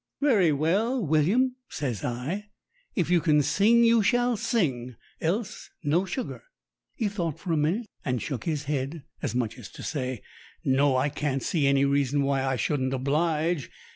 [0.19, 2.49] "Very well, William," says I.
[2.95, 6.41] "If you can sing you shall sing, else no sugar."
[6.95, 10.23] He thought for a minute, and shook his head, as much as to say,
[10.65, 13.69] "No, I can't see any reason why I shouldn't oblige."